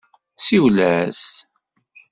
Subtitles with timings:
[0.45, 1.23] Siwel-as.